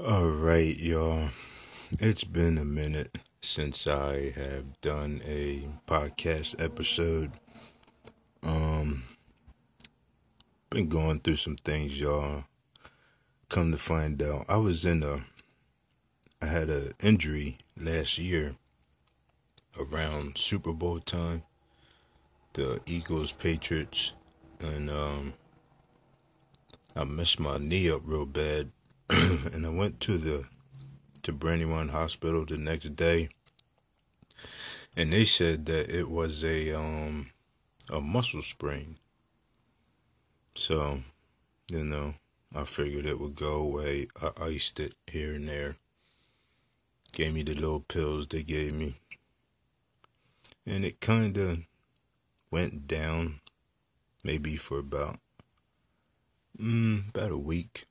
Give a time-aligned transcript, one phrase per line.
[0.00, 1.30] All right, y'all.
[1.98, 7.32] It's been a minute since I have done a podcast episode.
[8.44, 9.02] Um
[10.70, 12.44] been going through some things, y'all.
[13.48, 15.24] Come to find out, I was in a
[16.40, 18.54] I had an injury last year
[19.76, 21.42] around Super Bowl time.
[22.52, 24.12] The Eagles Patriots
[24.60, 25.34] and um
[26.94, 28.70] I messed my knee up real bad
[29.54, 30.44] and I went to the
[31.22, 33.30] to Brandywine Hospital the next day,
[34.96, 37.30] and they said that it was a um
[37.88, 38.98] a muscle sprain.
[40.54, 41.02] So,
[41.70, 42.16] you know,
[42.54, 44.08] I figured it would go away.
[44.20, 45.76] I iced it here and there.
[47.12, 48.96] Gave me the little pills they gave me,
[50.66, 51.60] and it kind of
[52.50, 53.40] went down,
[54.22, 55.18] maybe for about
[56.60, 57.86] mm, about a week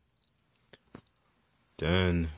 [1.78, 2.30] then,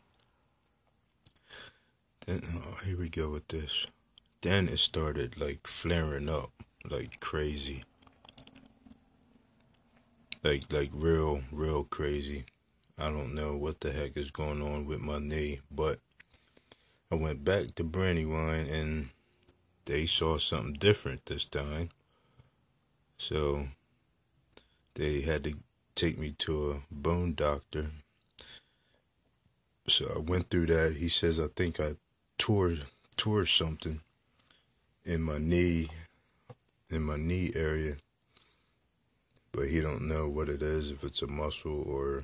[2.25, 3.87] then oh, here we go with this.
[4.41, 6.51] Then it started like flaring up
[6.89, 7.83] like crazy.
[10.43, 12.45] Like like real real crazy.
[12.97, 15.99] I don't know what the heck is going on with my knee, but
[17.11, 19.09] I went back to Brandywine and
[19.85, 21.89] they saw something different this time.
[23.17, 23.67] So
[24.95, 25.55] they had to
[25.95, 27.91] take me to a bone doctor
[29.89, 30.95] so I went through that.
[30.97, 31.95] He says I think I
[32.37, 32.75] tore
[33.17, 34.01] tore something
[35.05, 35.89] in my knee
[36.89, 37.97] in my knee area.
[39.51, 42.23] But he don't know what it is, if it's a muscle or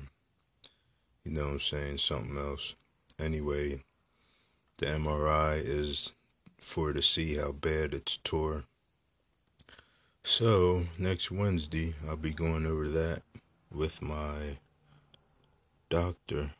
[1.24, 2.74] you know what I'm saying, something else.
[3.18, 3.80] Anyway,
[4.78, 6.12] the MRI is
[6.60, 8.64] for to see how bad it's tore.
[10.22, 13.22] So next Wednesday I'll be going over that
[13.72, 14.58] with my
[15.88, 16.50] doctor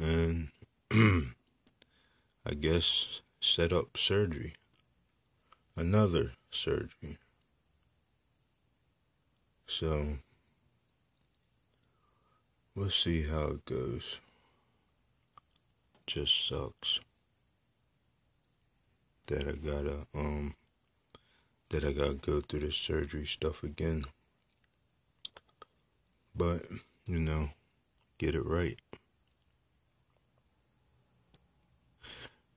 [0.00, 0.48] and
[0.90, 4.54] I guess set up surgery.
[5.76, 7.18] Another surgery.
[9.66, 10.18] So
[12.74, 14.18] we'll see how it goes.
[16.06, 17.00] Just sucks
[19.28, 20.54] that I gotta um
[21.68, 24.06] that I gotta go through the surgery stuff again.
[26.34, 26.62] But,
[27.06, 27.50] you know,
[28.18, 28.78] get it right.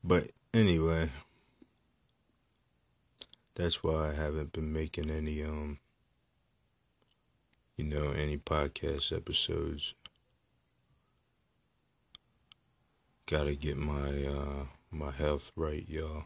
[0.04, 1.12] But anyway,
[3.56, 5.80] that's why I haven't been making any um
[7.78, 9.94] you know any podcast episodes.
[13.28, 16.26] Got to get my uh my health right, y'all.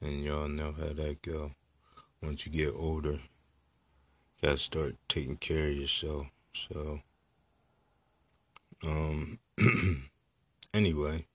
[0.00, 1.52] And y'all know how that go.
[2.22, 3.20] Once you get older,
[4.42, 6.28] got to start taking care of yourself.
[6.54, 7.00] So
[8.82, 9.38] um
[10.74, 11.26] anyway,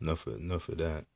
[0.00, 1.06] enough of, enough of that.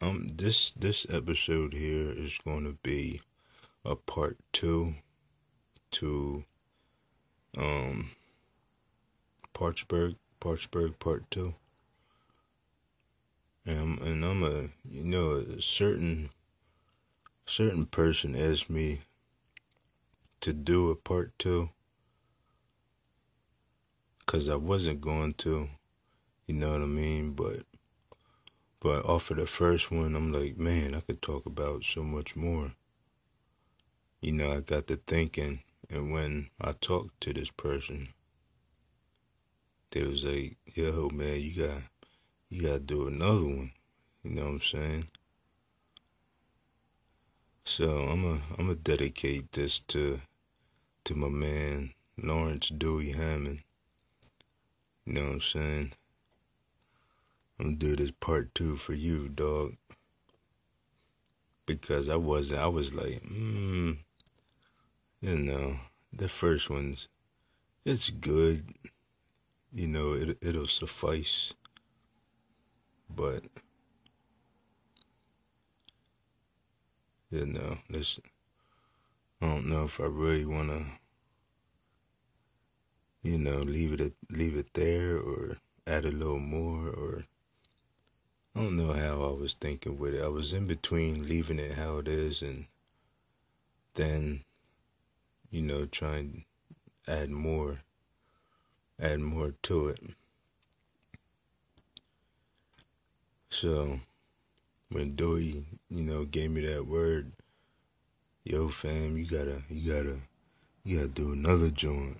[0.00, 3.20] Um, this this episode here is going to be
[3.84, 4.94] a part two
[5.90, 6.44] to
[7.56, 8.10] um
[9.52, 11.54] Parkesburg Parkesburg part two.
[13.66, 16.30] And I'm, and I'm a you know a certain
[17.44, 19.00] certain person asked me
[20.40, 21.70] to do a part two
[24.28, 25.70] because I wasn't going to,
[26.46, 27.32] you know what I mean?
[27.32, 27.60] But
[28.78, 32.36] but off of the first one, I'm like, man, I could talk about so much
[32.36, 32.72] more.
[34.20, 38.08] You know, I got to thinking, and when I talked to this person,
[39.92, 41.82] they was like, yo, man, you got
[42.50, 43.72] you got to do another one.
[44.22, 45.04] You know what I'm saying?
[47.64, 50.20] So I'm a I'm gonna dedicate this to
[51.04, 53.60] to my man Lawrence Dewey Hammond.
[55.08, 55.92] You know what I'm saying?
[57.58, 59.76] I'm gonna do this part two for you, dog.
[61.64, 63.92] Because I wasn't, I was like, hmm,
[65.22, 65.78] you know,
[66.12, 67.08] the first one's,
[67.86, 68.74] it's good.
[69.72, 71.54] You know, it, it'll suffice.
[73.08, 73.44] But,
[77.30, 78.20] you know, this,
[79.40, 80.84] I don't know if I really want to
[83.22, 87.24] you know, leave it leave it there or add a little more or
[88.54, 90.22] I don't know how I was thinking with it.
[90.22, 92.66] I was in between leaving it how it is and
[93.94, 94.44] then
[95.50, 96.44] you know trying
[97.06, 97.80] to add more
[99.00, 100.00] add more to it.
[103.50, 104.00] So
[104.90, 107.32] when Dewey, you know, gave me that word,
[108.44, 110.16] yo fam, you gotta you gotta
[110.84, 112.18] you gotta do another joint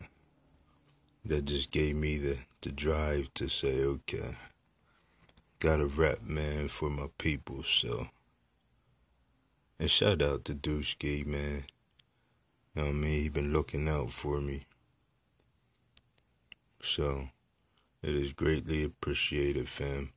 [1.29, 4.35] that just gave me the, the drive to say, okay,
[5.59, 8.09] gotta rap, man, for my people, so.
[9.79, 11.65] And shout out to Douchegate, man.
[12.75, 13.23] You know what I mean?
[13.23, 14.65] He been looking out for me.
[16.81, 17.29] So,
[18.03, 20.13] it is greatly appreciated, fam.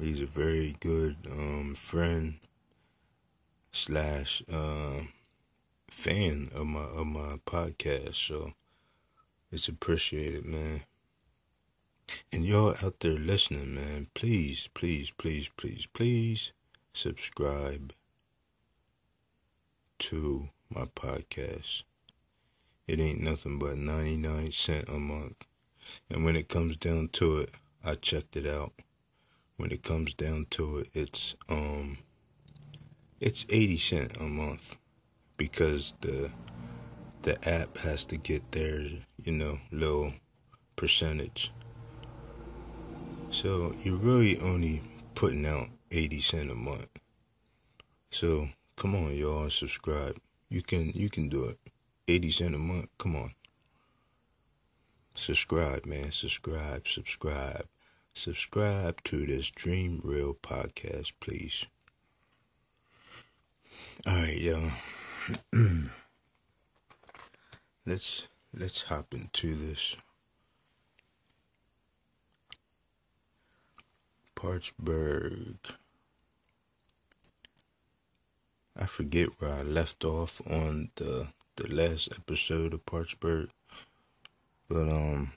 [0.00, 2.34] He's a very good um, friend
[3.70, 5.02] slash uh,
[5.94, 8.52] fan of my of my podcast, so
[9.50, 10.82] it's appreciated, man.
[12.30, 16.52] And y'all out there listening, man, please, please, please, please, please
[16.92, 17.94] subscribe
[20.00, 21.84] to my podcast.
[22.86, 25.46] It ain't nothing but 99 cent a month.
[26.10, 27.50] And when it comes down to it,
[27.82, 28.72] I checked it out.
[29.56, 31.98] When it comes down to it, it's um
[33.20, 34.76] it's 80 cent a month
[35.36, 36.30] because the
[37.22, 38.80] the app has to get their,
[39.22, 40.12] you know, low
[40.76, 41.52] percentage.
[43.30, 44.82] So you're really only
[45.14, 46.88] putting out 80 cent a month.
[48.10, 50.18] So come on y'all subscribe.
[50.48, 51.58] You can you can do it.
[52.06, 52.88] 80 cent a month.
[52.98, 53.34] Come on.
[55.14, 56.12] Subscribe, man.
[56.12, 57.66] Subscribe, subscribe.
[58.12, 61.66] Subscribe to this Dream Real podcast, please.
[64.06, 64.70] All right, y'all.
[67.86, 69.96] let's let's hop into this.
[74.36, 75.56] Parkesburg.
[78.76, 83.48] I forget where I left off on the the last episode of Parkesburg,
[84.68, 85.32] but um,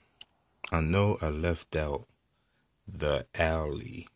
[0.70, 2.06] I know I left out
[2.86, 4.06] the alley.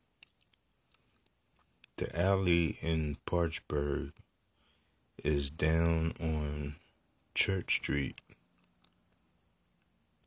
[1.97, 4.13] The alley in Parkesburg
[5.25, 6.77] is down on
[7.35, 8.17] Church Street.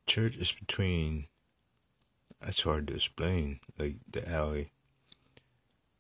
[0.07, 1.27] Church is between.
[2.41, 3.59] That's hard to explain.
[3.77, 4.71] Like the alley.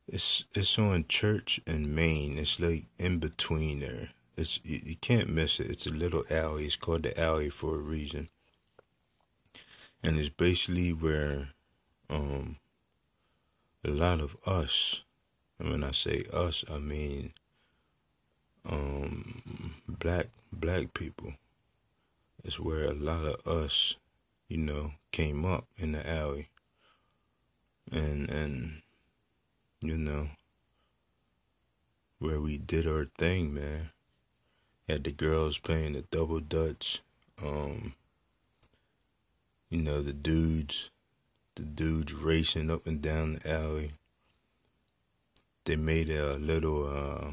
[0.07, 2.37] It's it's on Church and Main.
[2.37, 4.09] It's like in between there.
[4.37, 5.69] It's you, you can't miss it.
[5.69, 6.65] It's a little alley.
[6.65, 8.29] It's called the alley for a reason.
[10.03, 11.49] And it's basically where
[12.09, 12.57] um
[13.83, 15.01] a lot of us
[15.57, 17.33] and when I say us I mean
[18.67, 21.33] um black black people.
[22.43, 23.95] It's where a lot of us,
[24.47, 26.49] you know, came up in the alley.
[27.91, 28.81] And and
[29.81, 30.29] you know
[32.19, 33.89] where we did our thing, man.
[34.87, 37.01] Had the girls playing the double dutch.
[37.43, 37.93] Um,
[39.69, 40.89] you know, the dudes,
[41.55, 43.91] the dudes racing up and down the alley.
[45.65, 47.31] They made a little, uh,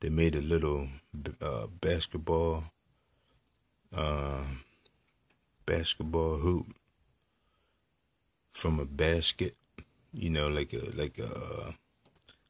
[0.00, 0.88] they made a little
[1.40, 2.64] uh, basketball,
[3.94, 4.44] uh,
[5.66, 6.66] basketball hoop
[8.52, 9.56] from a basket.
[10.12, 11.74] You know, like a like a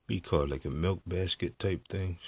[0.08, 2.19] you call it, like a milk basket type things.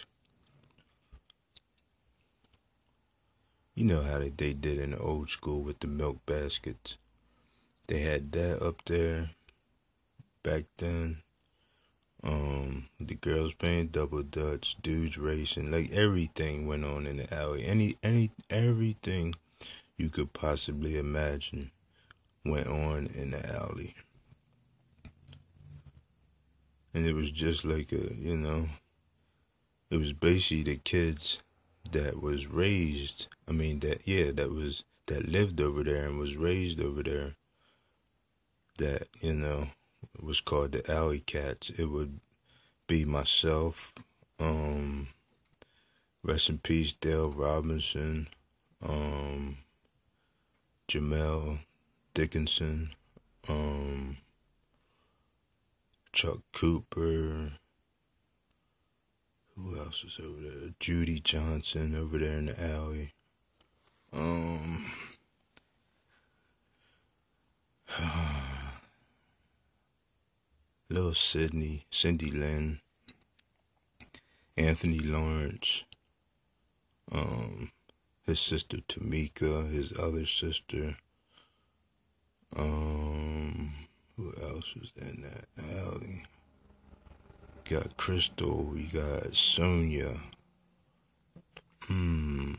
[3.75, 6.99] You know how they, they did in the old school with the milk baskets.
[7.89, 9.31] They had that up there
[10.43, 11.23] back then.
[12.25, 17.65] Um, the girls playing double dutch, dudes racing, like everything went on in the alley.
[17.65, 19.35] Any any everything
[19.97, 21.73] you could possibly imagine
[22.45, 23.95] went on in the alley.
[26.95, 28.69] And it was just like a, you know,
[29.91, 31.41] it was basically the kids
[31.91, 36.37] that was raised I mean that yeah, that was that lived over there and was
[36.37, 37.35] raised over there
[38.79, 39.69] that, you know,
[40.21, 41.71] was called the Alley Cats.
[41.71, 42.21] It would
[42.87, 43.93] be myself,
[44.39, 45.09] um
[46.23, 48.29] rest in peace Dale Robinson,
[48.87, 49.59] um
[50.89, 51.61] Jamel
[52.15, 52.91] Dickinson,
[53.49, 54.19] um
[56.13, 57.53] Chuck Cooper,
[59.57, 60.71] who else is over there?
[60.79, 63.13] Judy Johnson over there in the alley.
[64.13, 64.93] Um,
[70.93, 72.81] little Sydney, Cindy Lynn,
[74.57, 75.85] Anthony Lawrence,
[77.11, 77.73] um,
[78.25, 80.97] his sister Tamika, his other sister.
[82.55, 83.73] Um,
[84.17, 85.47] who else was in that
[85.77, 86.25] alley?
[87.65, 90.21] got Crystal, we got Sonia.
[91.85, 92.55] Hmm.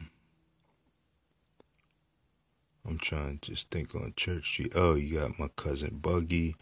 [2.87, 4.73] I'm trying to just think on Church Street.
[4.75, 6.55] Oh, you got my cousin Buggy,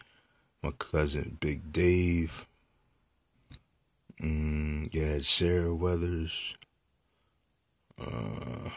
[0.62, 2.46] my cousin Big Dave.
[4.22, 6.54] Mm, you had Sarah Weathers.
[8.00, 8.70] Uh,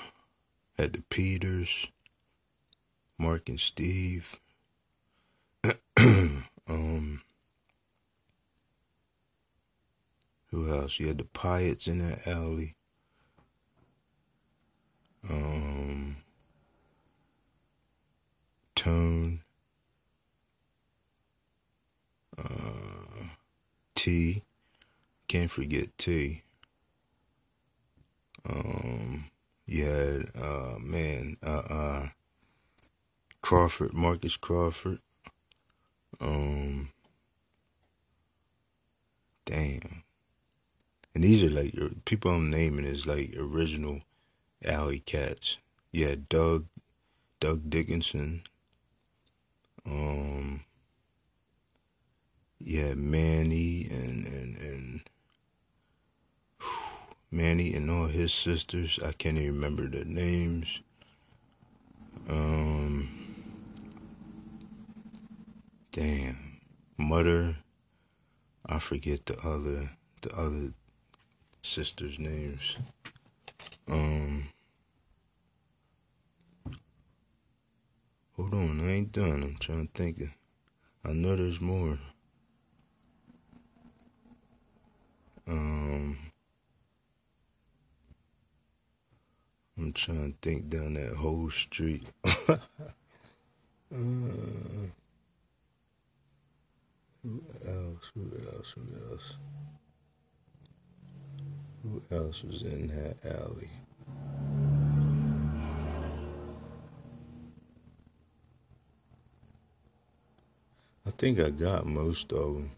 [0.77, 1.87] had the Peters,
[3.17, 4.39] Mark and Steve.
[5.97, 7.21] um,
[10.47, 10.99] who else?
[10.99, 12.75] You had the Pyatt's in that alley.
[15.29, 16.17] Um,
[18.75, 19.44] Tone.
[24.05, 24.43] T.
[25.27, 26.43] Can't forget T.
[28.47, 29.31] Um,
[29.65, 32.07] you had uh man, uh uh
[33.41, 34.99] Crawford, Marcus Crawford.
[36.21, 36.89] Um
[39.45, 40.03] damn.
[41.15, 41.73] And these are like
[42.05, 44.01] people I'm naming is like original
[44.63, 45.57] alley cats.
[45.91, 46.67] Yeah, Doug
[47.39, 48.43] Doug Dickinson.
[49.83, 50.63] Um
[52.65, 55.01] yeah, Manny and and and
[57.29, 58.99] Manny and all his sisters.
[59.05, 60.81] I can't even remember their names.
[62.27, 63.07] Um,
[65.91, 66.59] damn,
[66.97, 67.57] mother.
[68.65, 69.91] I forget the other
[70.21, 70.73] the other
[71.61, 72.77] sisters' names.
[73.87, 74.47] Um,
[78.35, 79.43] hold on, I ain't done.
[79.43, 80.31] I'm trying to think.
[81.03, 81.99] I know there's more.
[85.47, 86.17] Um.
[89.77, 92.07] I'm trying to think down that whole street.
[92.25, 92.57] uh,
[97.23, 98.11] who else?
[98.13, 98.75] Who else?
[98.75, 99.33] Who else?
[101.83, 103.69] Who else was in that alley?
[111.05, 112.71] I think I got most of them.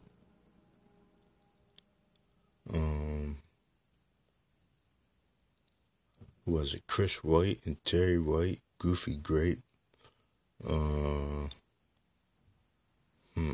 [6.57, 9.61] Was it Chris White and Terry White, Goofy Grape?
[10.67, 11.47] Uh,
[13.35, 13.53] hmm.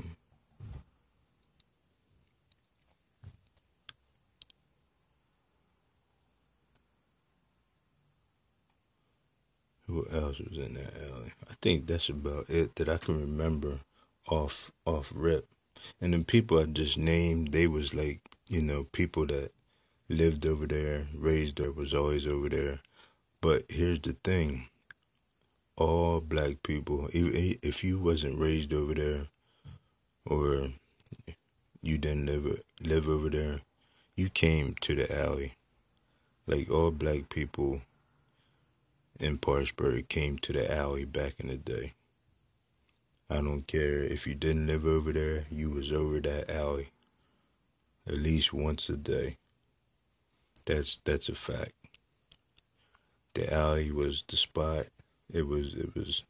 [9.87, 11.33] Who else was in that alley?
[11.49, 13.79] I think that's about it that I can remember
[14.29, 15.45] off off rip.
[15.99, 19.51] And then people I just named, they was like, you know, people that
[20.07, 22.79] lived over there, raised there, was always over there.
[23.43, 24.69] But here's the thing
[25.75, 29.27] all black people, if you wasn't raised over there
[30.25, 30.69] or
[31.81, 33.59] you didn't live live over there,
[34.15, 35.55] you came to the alley.
[36.47, 37.81] Like all black people
[39.19, 41.95] in Parkersburg came to the alley back in the day.
[43.29, 46.91] I don't care if you didn't live over there, you was over that alley
[48.07, 49.35] at least once a day.
[50.63, 51.73] That's that's a fact.
[53.33, 54.87] The alley was the spot.
[55.31, 56.23] It was it was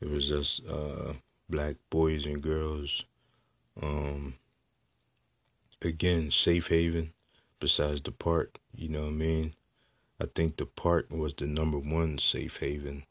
[0.00, 1.14] it was just uh,
[1.48, 3.04] black boys and girls.
[3.80, 4.34] Um,
[5.82, 7.12] again, safe haven.
[7.58, 9.54] Besides the park, you know what I mean.
[10.18, 13.04] I think the park was the number one safe haven.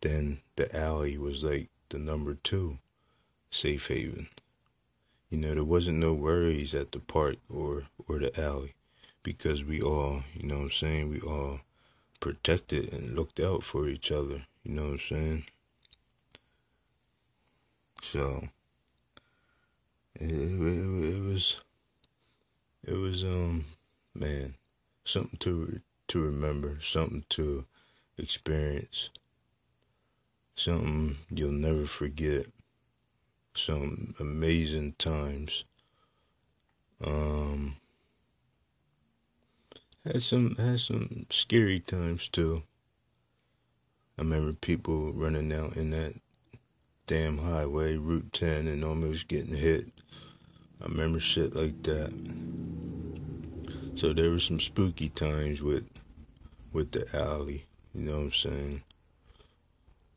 [0.00, 2.78] Then the alley was like the number two
[3.50, 4.28] safe haven.
[5.30, 8.74] You know, there wasn't no worries at the park or or the alley
[9.24, 11.60] because we all, you know what I'm saying, we all
[12.20, 15.44] protected and looked out for each other, you know what I'm saying?
[18.02, 18.48] So
[20.14, 21.60] it, it, it was
[22.84, 23.64] it was um
[24.14, 24.54] man
[25.04, 27.64] something to to remember, something to
[28.16, 29.10] experience,
[30.54, 32.46] something you'll never forget,
[33.54, 35.64] some amazing times.
[37.02, 37.76] Um,
[40.06, 42.62] had some had some scary times too.
[44.18, 46.14] I remember people running out in that
[47.06, 49.88] damn highway, Route 10, and almost getting hit.
[50.80, 52.12] I remember shit like that.
[53.94, 55.88] So there were some spooky times with
[56.72, 58.82] with the alley, you know what I'm saying?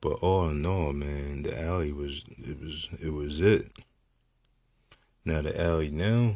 [0.02, 3.72] But all in all, man, the alley was it was it was it.
[5.26, 6.36] Now the alley now,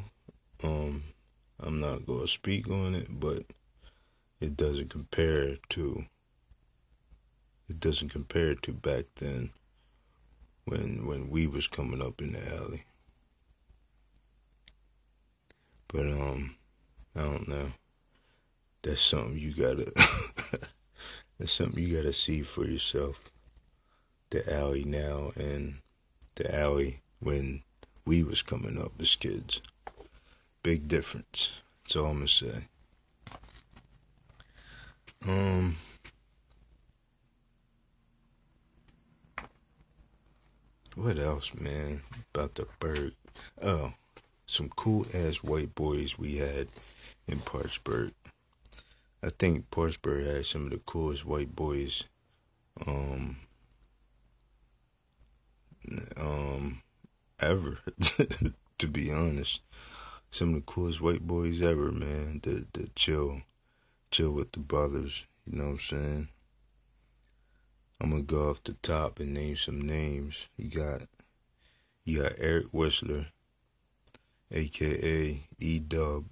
[0.64, 1.04] um,
[1.66, 3.44] I'm not gonna speak on it, but
[4.42, 6.06] it doesn't compare to
[7.70, 9.52] it doesn't compare to back then
[10.66, 12.84] when when we was coming up in the alley.
[15.88, 16.56] But um
[17.16, 17.72] I don't know.
[18.82, 19.92] That's something you gotta
[21.40, 23.32] that's something you gotta see for yourself.
[24.32, 25.76] The alley now and
[26.36, 27.64] the alley when
[28.06, 29.62] we was coming up as kids.
[30.64, 31.52] Big difference.
[31.84, 32.68] That's all I'm gonna say.
[35.28, 35.78] Um.
[40.96, 42.02] What else, man?
[42.34, 43.14] About the bird.
[43.62, 43.94] Oh,
[44.46, 46.68] some cool ass white boys we had
[47.28, 48.12] in Parkesburg.
[49.22, 52.06] I think Parkesburg had some of the coolest white boys
[52.88, 53.38] um
[56.18, 56.82] um
[57.40, 57.80] ever
[58.78, 59.62] to be honest.
[60.34, 62.40] Some of the coolest white boys ever, man.
[62.42, 63.44] The the chill
[64.10, 66.28] chill with the brothers, you know what I'm saying?
[68.02, 70.48] I'm gonna go off the top and name some names.
[70.58, 71.04] You got
[72.04, 73.28] you got Eric Whistler,
[74.50, 76.26] aka E Dub.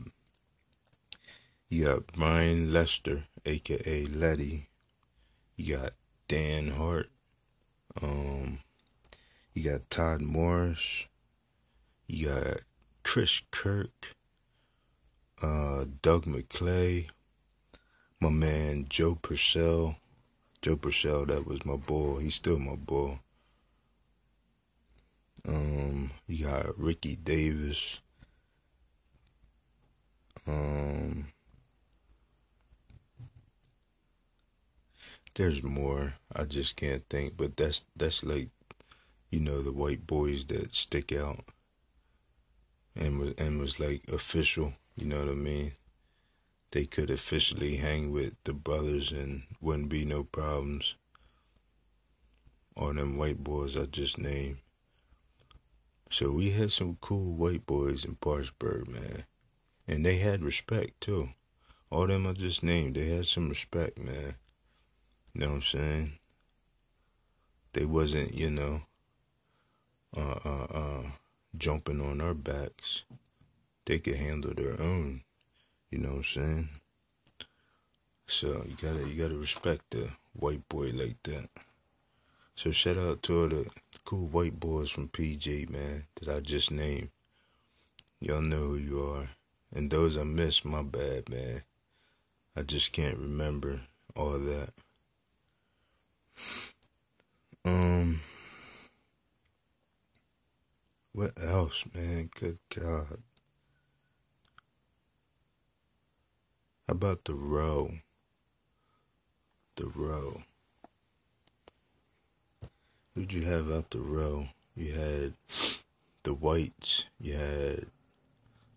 [1.70, 4.70] You got Brian Lester, aka Letty.
[5.55, 5.93] You got
[6.27, 7.12] Dan Hart.
[8.01, 8.62] Um,
[9.53, 11.05] you got Todd Morris.
[12.08, 12.62] You got
[13.12, 14.15] Chris Kirk.
[15.41, 17.10] Uh, Doug McClay.
[18.22, 19.98] My man Joe Purcell.
[20.62, 22.20] Joe Purcell, that was my boy.
[22.20, 23.20] He's still my boy.
[25.46, 28.00] Um, you got Ricky Davis.
[30.48, 31.34] Um,
[35.36, 36.13] there's more.
[36.34, 38.51] I just can't think, but that's that's like,
[39.30, 41.44] you know, the white boys that stick out.
[42.96, 44.74] And was and was like official.
[44.96, 45.74] You know what I mean?
[46.72, 50.96] they could officially hang with the brothers and wouldn't be no problems.
[52.76, 54.58] All them white boys I just named.
[56.10, 59.26] So we had some cool white boys in Parkesburg, man.
[59.88, 61.30] And they had respect too.
[61.90, 64.36] All them I just named, they had some respect, man.
[65.34, 66.14] You know what I'm saying?
[67.74, 68.82] They wasn't, you know,
[70.16, 71.04] uh, uh, uh,
[71.58, 73.03] jumping on our backs.
[73.86, 75.22] They could handle their own.
[75.89, 76.70] You know what I'm saying?
[78.27, 81.50] So you gotta you gotta respect the white boy like that.
[82.55, 83.68] So shout out to all the
[84.05, 87.09] cool white boys from PJ man, that I just named.
[88.20, 89.29] Y'all know who you are.
[89.74, 91.64] And those I miss, my bad, man.
[92.55, 93.81] I just can't remember
[94.16, 94.70] all that.
[97.66, 98.22] Um
[101.14, 102.30] what else, man?
[102.40, 103.20] Good God.
[106.88, 107.94] How about the row?
[109.76, 110.44] The row.
[113.16, 114.48] Who'd you have out the row?
[114.76, 115.34] You had
[116.24, 117.06] the whites.
[117.20, 117.86] You had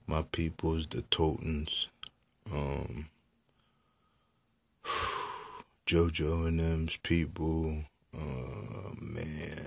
[0.06, 1.88] my peoples, the Toltons.
[2.52, 3.08] Um,
[5.86, 7.84] JoJo and them's people.
[8.16, 9.63] Oh man.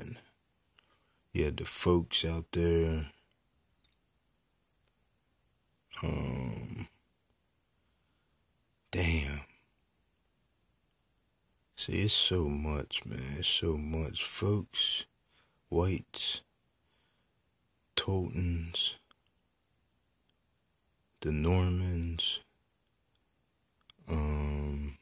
[1.37, 3.11] You had the folks out there.
[6.01, 6.87] Um,
[8.89, 9.41] Damn.
[11.75, 13.35] See, it's so much, man.
[13.37, 14.23] It's so much.
[14.23, 15.05] Folks,
[15.69, 16.41] whites,
[17.95, 18.95] Toltons,
[21.21, 22.39] the Normans,
[24.09, 24.96] um.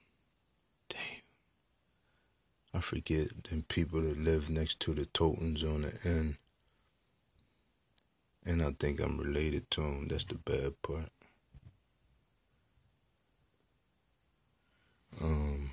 [2.76, 6.36] I forget them people that live next to the Toltons on the end.
[8.46, 10.08] And I think I'm related to them.
[10.10, 11.10] That's the bad part.
[15.24, 15.72] Um,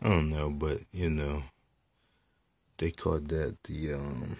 [0.00, 1.42] I don't know, but you know,
[2.78, 4.36] they called that the um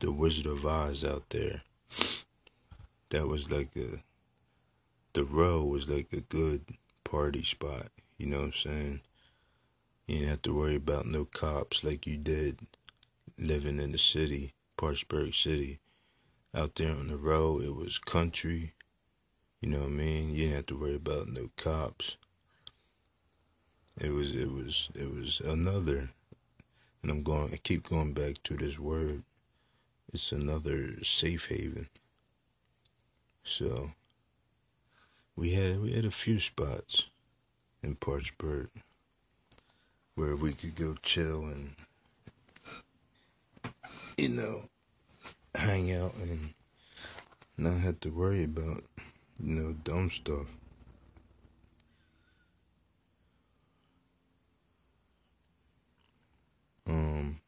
[0.00, 1.62] the Wizard of Oz out there.
[3.10, 4.02] That was like a
[5.14, 6.62] the row was like a good
[7.04, 7.88] party spot.
[8.16, 9.00] You know what I'm saying?
[10.06, 12.60] You didn't have to worry about no cops like you did
[13.38, 15.80] living in the city, Parkesburg City.
[16.54, 18.74] Out there on the road, it was country.
[19.60, 20.30] You know what I mean?
[20.30, 22.16] You didn't have to worry about no cops.
[23.98, 26.10] It was it was it was another
[27.02, 29.22] and I'm going I keep going back to this word.
[30.12, 31.88] It's another safe haven.
[33.44, 33.92] So
[35.36, 37.06] we had we had a few spots
[37.82, 38.68] in Parkesburg
[40.14, 41.74] where we could go chill and
[44.16, 44.62] you know
[45.54, 46.54] hang out and
[47.56, 48.82] not have to worry about
[49.42, 50.46] you know, dumb stuff.
[56.86, 57.40] Um,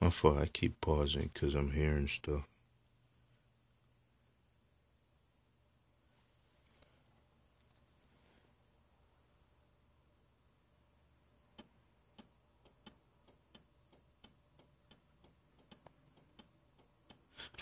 [0.00, 0.38] my fault.
[0.38, 2.51] I keep pausing because I'm hearing stuff.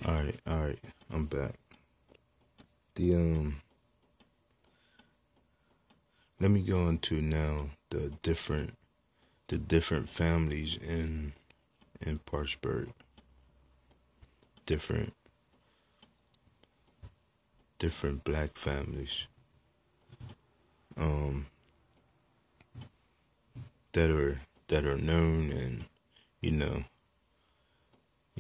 [0.07, 0.79] All right, all right,
[1.13, 1.55] I'm back.
[2.95, 3.61] The um,
[6.41, 8.79] let me go into now the different,
[9.49, 11.35] the different families in,
[12.01, 12.93] in Parkesburg.
[14.65, 15.13] Different,
[17.79, 19.27] different black families.
[20.97, 21.47] Um,
[23.93, 25.85] that are that are known and
[26.41, 26.85] you know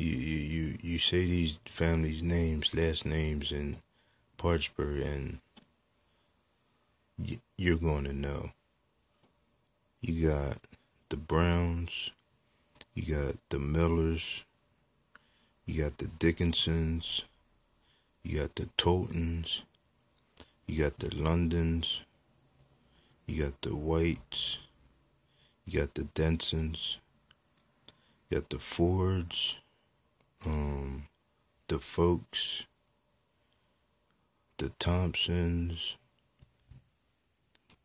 [0.00, 3.76] you you you say these families' names, last names in
[4.38, 5.40] Parkesburg, and
[7.56, 8.52] you're going to know.
[10.00, 10.58] You got
[11.10, 12.12] the Browns,
[12.94, 14.44] you got the Millers,
[15.66, 17.24] you got the Dickinsons,
[18.22, 19.62] you got the Toltons,
[20.66, 22.00] you got the Londons,
[23.26, 24.60] you got the Whites,
[25.66, 26.96] you got the Densons,
[28.30, 29.59] you got the Fords,
[30.46, 31.04] um,
[31.68, 32.66] the folks,
[34.58, 35.96] the Thompsons,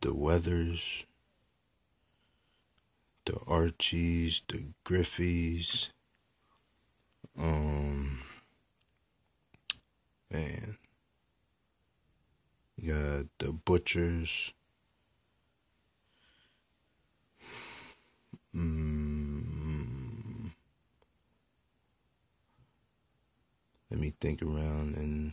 [0.02, 1.06] the Weathers,
[3.26, 5.90] the Archies, the Griffies,
[7.38, 8.22] um,
[10.32, 10.78] man,
[12.78, 14.54] you got the Butchers,
[23.96, 25.32] let me think around and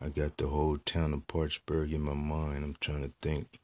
[0.00, 2.64] I got the whole town of Parkesburg in my mind.
[2.64, 3.60] I'm trying to think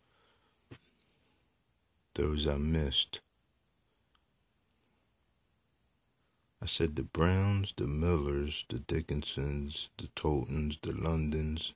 [2.12, 3.20] those I missed.
[6.62, 11.72] I said the Browns, the Millers, the Dickinsons, the Toltons, the Londons,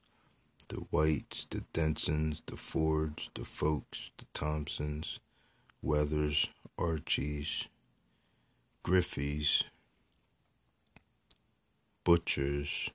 [0.69, 5.21] the Whites, the Densons, the Fords, the Folks, the Thompsons,
[5.81, 7.69] Weathers, Archies,
[8.85, 9.65] Griffeys,
[12.05, 12.91] butchers.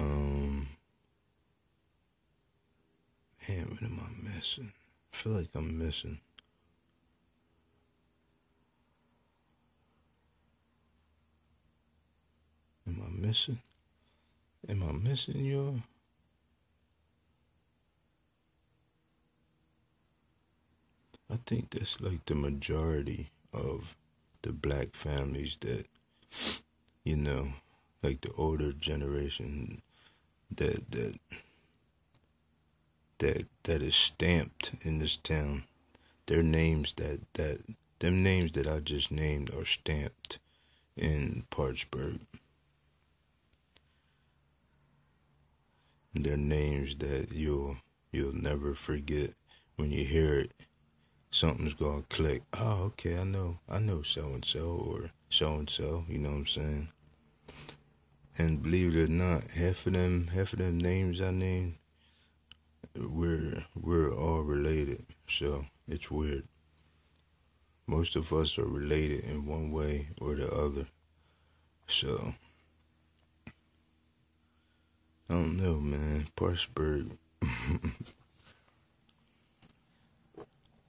[0.00, 0.68] Um,
[3.48, 4.72] man, what am I missing?
[5.12, 6.18] I feel like I'm missing.
[12.86, 13.60] Am I missing?
[14.68, 15.82] Am I missing you?
[21.30, 23.96] I think that's like the majority of
[24.42, 25.86] the black families that
[27.04, 27.54] you know,
[28.02, 29.82] like the older generation
[30.50, 31.18] that that
[33.18, 35.64] that that is stamped in this town.
[36.26, 37.60] Their names that that
[37.98, 40.38] them names that I just named are stamped
[40.96, 42.20] in Parkesburg.
[46.14, 47.76] They're names that you'll
[48.12, 49.34] you'll never forget
[49.76, 50.52] when you hear it.
[51.30, 52.42] Something's gonna click.
[52.52, 56.04] Oh, okay, I know, I know so and so or so and so.
[56.08, 56.88] You know what I'm saying?
[58.36, 61.76] And believe it or not, half of them, half of them names I named,
[62.96, 65.06] we're we're all related.
[65.28, 66.48] So it's weird.
[67.86, 70.86] Most of us are related in one way or the other.
[71.86, 72.34] So
[75.28, 76.26] I don't know, man.
[76.36, 77.16] Parkesburg.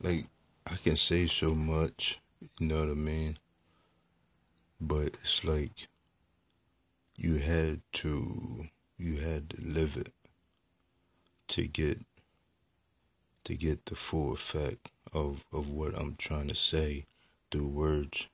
[0.01, 0.25] like
[0.65, 2.19] I can say so much,
[2.59, 3.37] you know what I mean?
[4.81, 5.87] But it's like
[7.15, 10.13] you had to you had to live it
[11.47, 11.99] to get
[13.43, 17.05] to get the full effect of of what I'm trying to say
[17.51, 18.27] through words.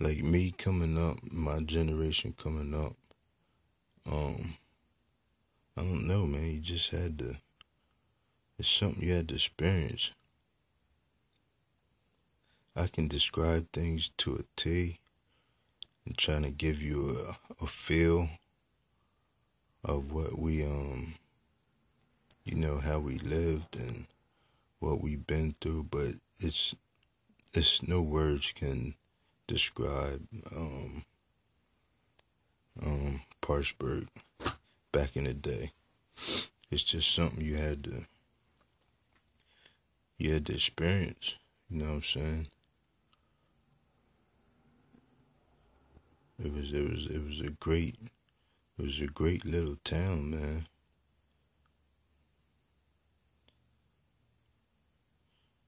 [0.00, 2.96] Like me coming up, my generation coming up,
[4.10, 4.56] um,
[5.76, 6.52] I don't know, man.
[6.52, 7.36] You just had to.
[8.58, 10.12] It's something you had to experience.
[12.76, 14.98] I can describe things to a T
[16.04, 18.28] and trying to give you a, a feel
[19.84, 21.14] of what we um
[22.44, 24.06] you know how we lived and
[24.80, 26.74] what we've been through but it's
[27.52, 28.94] it's no words can
[29.46, 31.04] describe um
[32.84, 34.08] um Parkesburg
[34.90, 35.72] back in the day.
[36.70, 38.04] It's just something you had to
[40.16, 41.34] you had to experience
[41.68, 42.46] you know what I'm saying
[46.42, 47.96] It was it was it was a great
[48.78, 50.66] it was a great little town, man.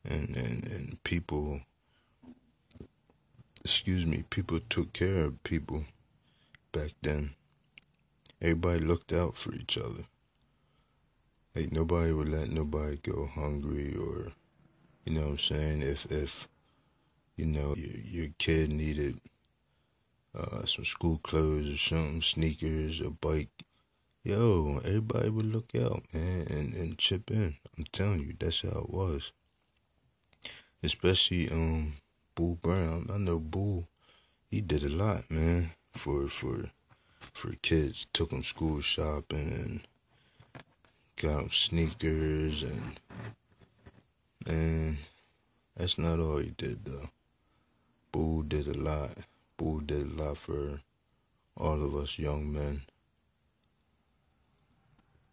[0.05, 1.63] And and and people
[3.65, 5.85] excuse me, people took care of people
[6.73, 7.31] back then.
[8.43, 10.05] Everybody looked out for each other.
[11.55, 14.29] Like nobody would let nobody go hungry or
[15.05, 15.83] You know what I'm saying?
[15.83, 16.49] If if
[17.37, 19.21] you know your, your kid needed
[20.37, 23.49] uh, some school clothes or something, sneakers, a bike,
[24.23, 27.57] yo, everybody would look out, man, and, and chip in.
[27.79, 29.33] I'm telling you, that's how it was.
[30.83, 31.95] Especially um
[32.35, 33.09] Bull Brown.
[33.13, 33.89] I know Bull,
[34.51, 36.71] he did a lot, man, for for
[37.19, 38.07] for kids.
[38.13, 39.87] Took them school shopping and
[41.17, 43.01] got them sneakers and
[44.47, 44.99] and
[45.77, 47.09] that's not all he did though.
[48.13, 49.17] Bull did a lot.
[49.57, 50.81] Bull did a
[51.57, 52.83] all of us young men.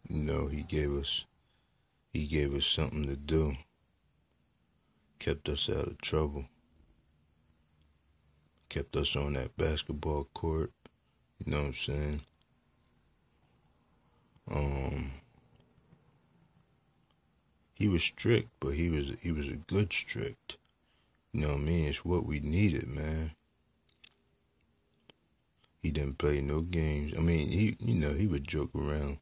[0.08, 1.24] You know, he gave us
[2.12, 3.56] he gave us something to do.
[5.18, 6.46] Kept us out of trouble.
[8.68, 10.72] Kept us on that basketball court.
[11.44, 12.20] You know what I'm saying?
[14.50, 15.10] Um
[17.74, 20.56] he was strict, but he was he was a good strict.
[21.32, 21.88] You know what I mean?
[21.88, 23.32] It's what we needed, man.
[25.84, 27.12] He didn't play no games.
[27.14, 29.18] I mean, he you know he would joke around.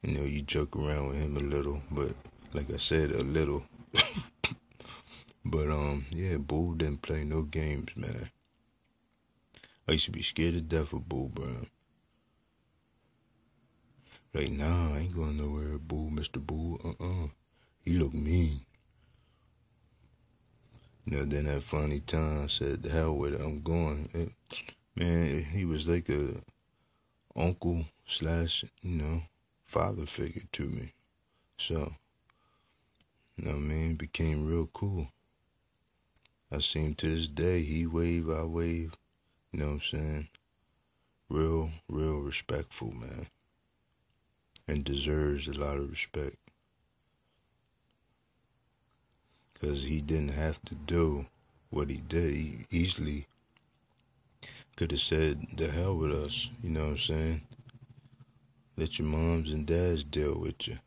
[0.00, 2.14] You know, you joke around with him a little, but
[2.54, 3.62] like I said, a little.
[5.44, 8.30] but um, yeah, Bull didn't play no games, man.
[9.86, 11.66] I used to be scared to death of Bull Brown.
[14.32, 16.40] Like, nah, I ain't going nowhere, Bull, Mr.
[16.40, 16.80] Bull.
[16.82, 17.28] Uh-uh.
[17.82, 18.62] He look mean.
[21.04, 24.08] You know, then that funny time I said, the hell with it, I'm going.
[24.14, 26.42] It, man, he was like a
[27.34, 29.22] uncle slash, you know,
[29.64, 30.92] father figure to me.
[31.58, 31.94] So,
[33.36, 33.94] you know what I mean?
[33.94, 35.08] Became real cool.
[36.50, 37.62] I see him to this day.
[37.62, 38.96] He wave, I wave.
[39.52, 40.28] You know what I'm saying?
[41.28, 43.26] Real, real respectful, man.
[44.68, 46.36] And deserves a lot of respect.
[49.58, 51.26] because he didn't have to do
[51.70, 52.30] what he did.
[52.32, 53.26] He easily
[54.76, 57.40] could have said, the hell with us, you know what I'm saying?
[58.76, 60.78] Let your moms and dads deal with you.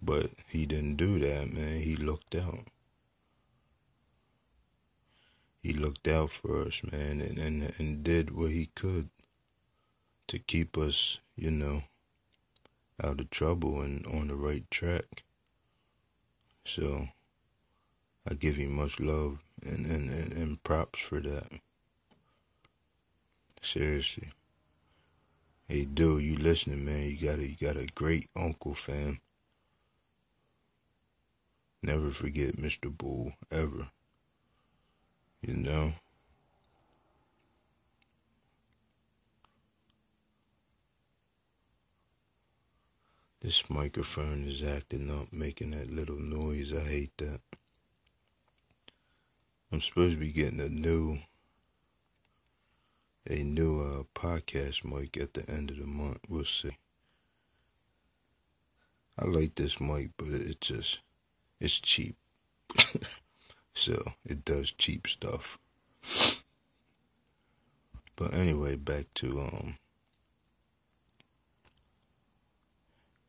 [0.00, 1.80] But he didn't do that, man.
[1.80, 2.68] He looked out.
[5.62, 9.10] He looked out for us, man, and, and, and did what he could
[10.28, 11.82] to keep us, you know,
[13.02, 15.24] out of trouble and on the right track.
[16.64, 17.08] So,
[18.28, 21.52] I give him much love and, and, and, and props for that.
[23.66, 24.30] Seriously.
[25.66, 27.02] Hey, dude, you listening, man?
[27.02, 29.18] You got a you got a great uncle, fam.
[31.82, 32.96] Never forget Mr.
[32.96, 33.88] Bull ever.
[35.42, 35.94] You know.
[43.40, 46.72] This microphone is acting up, making that little noise.
[46.72, 47.40] I hate that.
[49.72, 51.18] I'm supposed to be getting a new
[53.28, 56.18] a new uh, podcast mic at the end of the month.
[56.28, 56.76] We'll see.
[59.18, 60.98] I like this mic, but it just
[61.60, 62.16] it's cheap.
[63.74, 65.58] so it does cheap stuff.
[68.16, 69.76] But anyway, back to um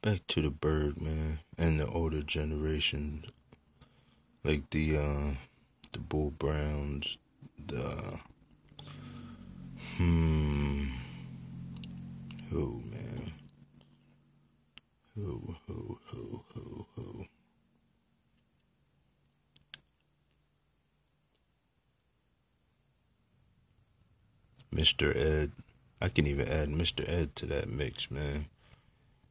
[0.02, 3.26] back to the bird man and the older generation
[4.44, 5.36] like the uh
[5.92, 7.18] the Bull Browns,
[7.66, 8.20] the
[9.96, 10.86] hmm,
[12.50, 13.32] who man,
[15.16, 17.26] who who who who who.
[24.74, 25.16] Mr.
[25.16, 25.54] Ed,
[26.00, 27.08] I can even add Mr.
[27.08, 28.48] Ed to that mix, man.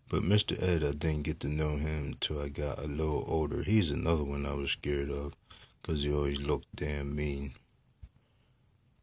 [0.09, 0.61] But Mr.
[0.61, 3.62] Ed, I didn't get to know him until I got a little older.
[3.62, 5.35] He's another one I was scared of
[5.83, 7.55] because he always looked damn mean.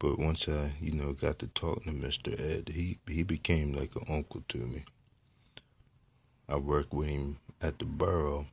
[0.04, 2.38] But once I, you know, got to talking to Mr.
[2.38, 4.84] Ed, he he became like an uncle to me.
[6.46, 8.44] I worked with him at the borough.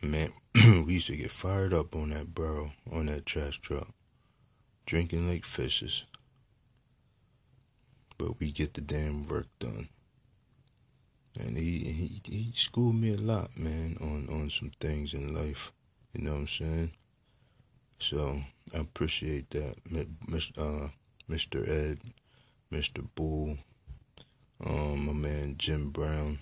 [0.00, 3.88] Man, we used to get fired up on that borough, on that trash truck,
[4.86, 6.04] drinking like fishes.
[8.16, 9.90] But we get the damn work done.
[11.38, 15.70] And he, he he schooled me a lot, man, on, on some things in life.
[16.14, 16.92] You know what I'm saying?
[18.00, 18.40] So
[18.74, 20.58] I appreciate that, Mr.
[20.58, 20.88] Uh,
[21.28, 21.68] Mr.
[21.68, 22.00] Ed,
[22.72, 23.06] Mr.
[23.14, 23.58] Bull,
[24.64, 26.40] um, my man Jim Brown.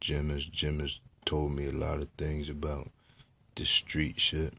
[0.00, 2.90] Jim has Jim has told me a lot of things about
[3.54, 4.54] the street shit.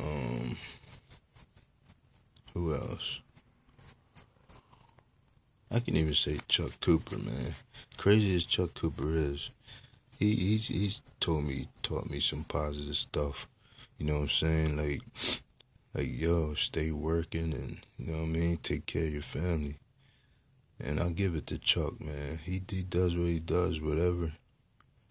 [0.00, 0.56] Um,
[2.54, 3.20] who else?
[5.70, 7.54] I can even say Chuck Cooper, man.
[7.96, 9.50] Crazy as Chuck Cooper is,
[10.18, 13.46] he he's he's told me taught me some positive stuff.
[13.98, 14.76] You know what I'm saying?
[14.76, 15.02] Like
[15.94, 19.78] like yo, stay working and you know what I mean, take care of your family.
[20.80, 22.40] And I'll give it to Chuck, man.
[22.44, 24.32] He he does what he does, whatever.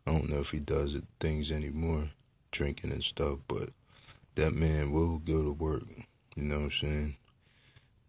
[0.05, 2.09] I don't know if he does it, things anymore,
[2.51, 3.69] drinking and stuff, but
[4.35, 5.83] that man will go to work.
[6.35, 7.15] You know what I'm saying?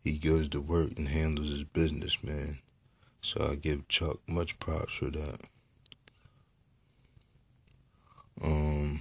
[0.02, 2.58] He goes to work and handles his business, man.
[3.20, 5.40] So I give Chuck much props for that.
[8.42, 9.00] Um,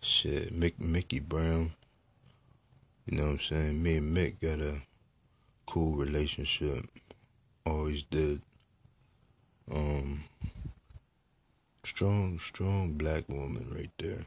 [0.00, 1.72] shit, Mick, Mickey Brown.
[3.06, 3.82] You know what I'm saying?
[3.82, 4.82] Me and Mick got a
[5.66, 6.84] cool relationship.
[7.66, 8.42] Always did.
[9.70, 10.24] Um,
[11.84, 14.20] strong, strong black woman right there.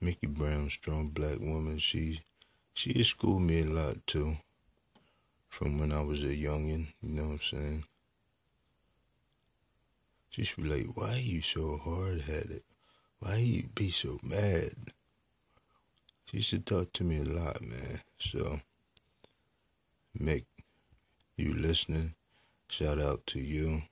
[0.00, 1.78] Mickey Brown, strong black woman.
[1.78, 2.20] She,
[2.74, 4.36] she schooled me a lot too.
[5.48, 7.84] From when I was a youngin', you know what I'm saying?
[10.32, 12.62] She should be like, why are you so hard headed?
[13.18, 14.72] Why you be so mad?
[16.24, 18.00] She used to talk to me a lot, man.
[18.18, 18.60] So,
[20.18, 20.46] Mick,
[21.36, 22.14] you listening?
[22.68, 23.82] Shout out to you.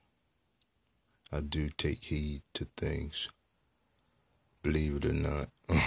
[1.31, 3.29] I do take heed to things.
[4.63, 5.51] Believe it or not.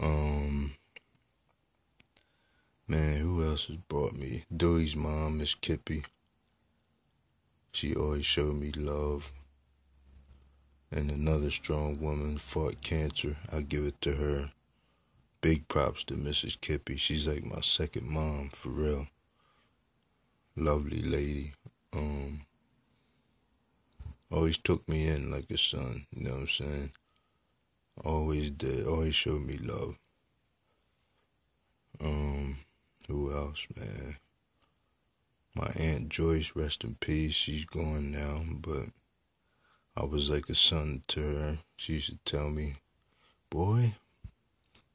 [0.00, 0.74] um,
[2.88, 4.46] man, who else has brought me?
[4.56, 6.04] Dewey's mom, Miss Kippy.
[7.74, 9.32] She always showed me love.
[10.92, 13.36] And another strong woman fought cancer.
[13.52, 14.52] I give it to her.
[15.40, 16.60] Big props to Mrs.
[16.60, 16.96] Kippy.
[16.96, 19.08] She's like my second mom, for real.
[20.54, 21.54] Lovely lady.
[21.92, 22.42] Um,
[24.30, 26.92] always took me in like a son, you know what I'm saying?
[28.04, 29.96] Always did, always showed me love.
[32.00, 32.58] Um,
[33.08, 34.16] who else, man?
[35.56, 37.32] My Aunt Joyce, rest in peace.
[37.32, 38.86] She's gone now, but
[39.96, 41.58] I was like a son to her.
[41.76, 42.74] She used to tell me,
[43.50, 43.94] Boy,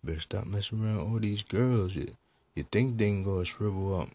[0.04, 1.96] better stop messing around all these girls.
[1.96, 2.18] You,
[2.56, 4.10] you think they ain't gonna shrivel up.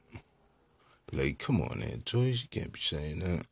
[1.11, 3.47] Be like, come on, Aunt Joyce, you can't be saying that.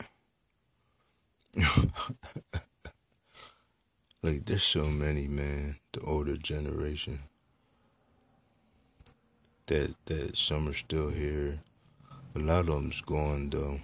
[4.23, 7.21] like, there's so many, man, the older generation.
[9.65, 11.61] That that some are still here
[12.35, 13.81] a lot of them's gone though.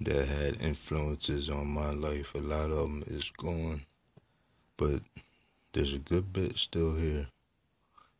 [0.00, 2.34] That had influences on my life.
[2.34, 3.82] A lot of them is gone,
[4.76, 5.02] but
[5.72, 7.26] there's a good bit still here.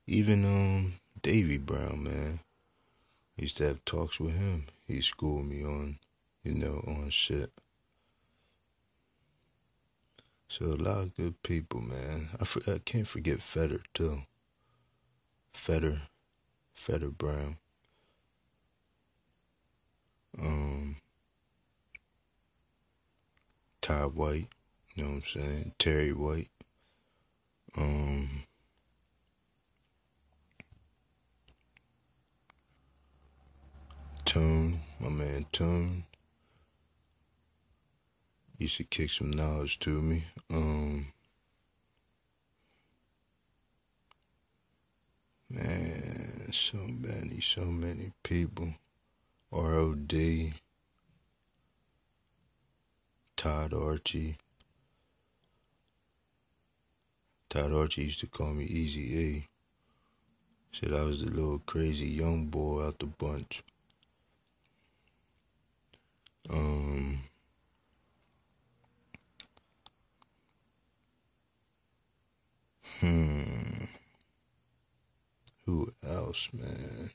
[0.07, 2.40] Even um Davy Brown, man.
[3.38, 4.66] I used to have talks with him.
[4.87, 5.98] He schooled me on,
[6.44, 7.50] you know, on shit.
[10.48, 12.31] So a lot of good people, man.
[12.38, 14.22] I, for, I can't forget Feder too.
[15.55, 16.03] Feder,
[16.74, 17.57] Feder Brown
[20.38, 20.96] um,
[23.80, 24.48] Todd White,
[24.94, 25.72] you know what I'm saying?
[25.78, 26.50] Terry White.
[27.76, 28.44] Um,
[34.24, 36.04] Tune, my man Tune.
[38.58, 40.24] Used to kick some knowledge to me.
[40.50, 41.12] Um,
[45.48, 48.74] man, so many, so many people.
[49.52, 50.52] R.O.D.,
[53.36, 54.36] Todd Archie.
[57.48, 59.48] Todd Archie used to call me Easy A.
[60.70, 63.64] Said I was the little crazy young boy out the bunch.
[66.48, 67.22] Um,
[73.00, 73.84] hmm.
[75.66, 77.10] Who else, man?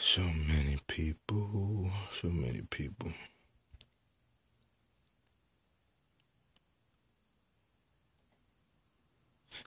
[0.00, 3.12] So many people, so many people.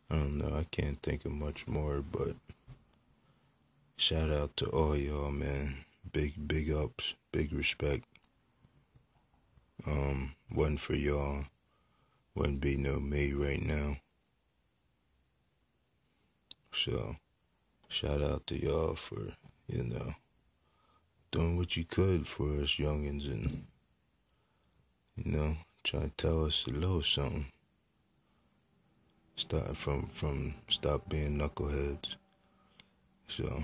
[0.10, 2.36] I don't know, I can't think of much more, but
[3.98, 5.86] shout out to all y'all, man.
[6.12, 8.06] Big, big ups, big respect.
[9.86, 11.46] Um, wasn't for y'all,
[12.36, 13.98] wouldn't be no me right now.
[16.72, 17.18] So,
[17.88, 19.34] shout out to y'all for,
[19.70, 20.16] you know,
[21.32, 23.66] doing what you could for us youngins and,
[25.16, 27.46] you know, trying to tell us a little something.
[29.36, 32.16] Starting from, from stop being knuckleheads.
[33.28, 33.64] So,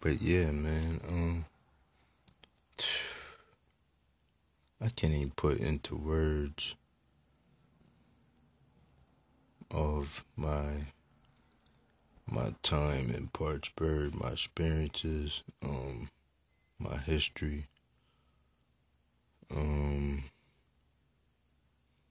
[0.00, 1.44] but yeah, man, um,
[4.80, 6.74] I can't even put into words
[9.70, 10.86] of my
[12.26, 16.08] my time in Parkesburg, my experiences, um,
[16.78, 17.68] my history,
[19.54, 20.24] um,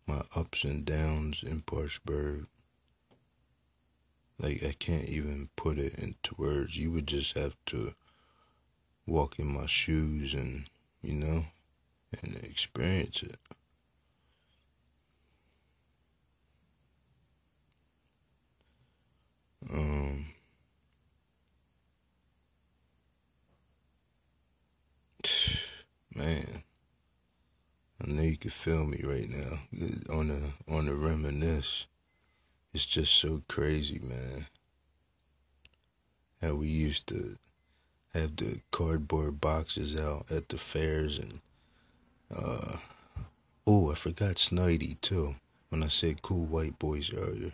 [0.05, 2.45] my ups and downs in Parkesburg.
[4.39, 6.77] Like I can't even put it into words.
[6.77, 7.93] You would just have to
[9.05, 10.69] walk in my shoes and
[11.01, 11.45] you know
[12.21, 13.37] and experience it.
[19.71, 20.25] Um,
[26.13, 26.63] man,
[28.01, 29.59] I know you can feel me right now
[30.13, 31.85] on the on the reminisce.
[32.73, 34.47] It's just so crazy, man.
[36.41, 37.37] How we used to
[38.13, 41.39] have the cardboard boxes out at the fairs and
[42.35, 42.77] uh
[43.65, 45.35] oh I forgot Snidey too
[45.69, 47.53] when I said cool white boys earlier.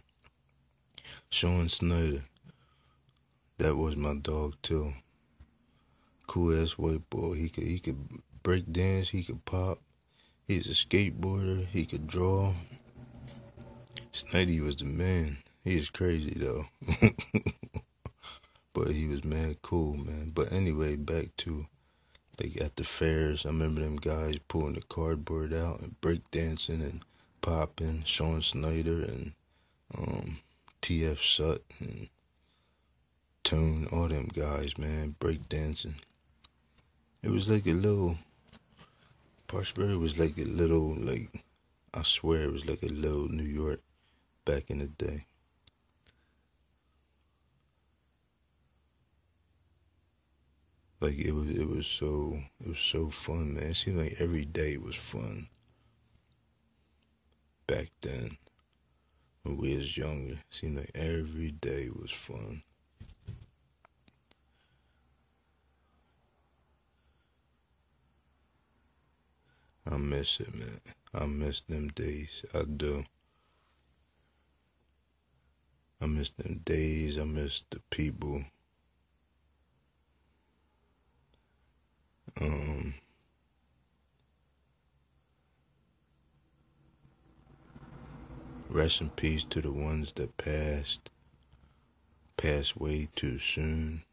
[1.30, 2.24] Sean Snyder.
[3.58, 4.94] That was my dog too.
[6.28, 7.34] Cool ass white boy.
[7.34, 9.80] He could he could break dance, he could pop.
[10.48, 12.54] He's a skateboarder, he could draw.
[14.12, 15.38] Snidey was the man.
[15.64, 16.68] He is crazy though.
[18.74, 20.32] but he was mad cool, man.
[20.34, 21.68] But anyway, back to
[22.40, 26.82] like at the fairs, I remember them guys pulling the cardboard out and break dancing
[26.82, 27.02] and
[27.42, 29.34] popping, Sean Snyder and
[29.98, 30.40] um,
[30.82, 31.22] T.F.
[31.22, 32.10] Sutton,
[33.44, 35.96] Tone, all them guys, man, breakdancing.
[37.22, 38.18] It was like a little,
[39.48, 41.44] Parkesburg was like a little, like,
[41.94, 43.82] I swear it was like a little New York
[44.46, 45.26] back in the day.
[51.02, 53.72] Like it was, it was so, it was so fun, man.
[53.72, 55.48] It seemed like every day was fun
[57.68, 58.38] back then
[59.44, 60.40] when we was younger.
[60.50, 62.64] Seemed like every day was fun.
[69.90, 70.80] I miss it, man.
[71.14, 72.46] I miss them days.
[72.54, 73.06] I do.
[76.00, 77.18] I miss them days.
[77.18, 78.44] I miss the people.
[82.40, 82.94] Um,
[88.70, 91.10] rest in peace to the ones that passed,
[92.38, 94.04] passed way too soon.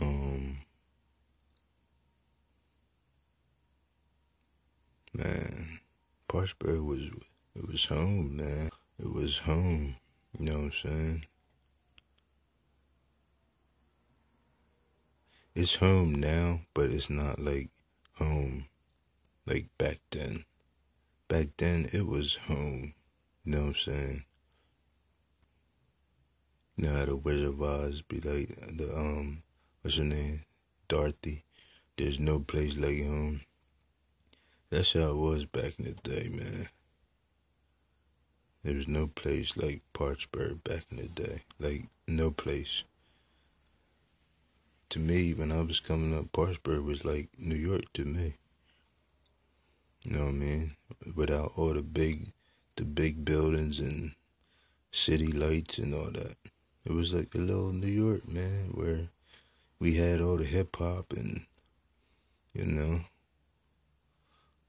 [0.00, 0.58] Um,
[5.12, 5.80] man,
[6.28, 7.02] Parkesburg was
[7.54, 8.70] it was home, man.
[8.98, 9.96] It was home.
[10.38, 11.26] You know what I'm saying?
[15.54, 17.70] It's home now, but it's not like
[18.14, 18.66] home
[19.46, 20.44] like back then.
[21.28, 22.94] Back then, it was home.
[23.46, 24.24] You know what I'm saying?
[26.76, 29.44] You know how the Wizard of Oz be like the um,
[29.80, 30.42] what's her name,
[30.88, 31.44] Dorothy.
[31.96, 33.42] There's no place like home.
[34.68, 36.68] That's how it was back in the day, man.
[38.64, 41.42] There was no place like Parkesburg back in the day.
[41.58, 42.82] Like no place
[44.90, 48.34] to me, when I was coming up, Parkesburg was like New York to me.
[50.04, 50.76] You know what I mean?
[51.14, 52.32] Without all the big,
[52.76, 54.12] the big buildings and
[54.92, 56.36] city lights and all that,
[56.84, 59.08] it was like a little New York, man, where
[59.78, 61.46] we had all the hip hop and,
[62.54, 63.00] you know,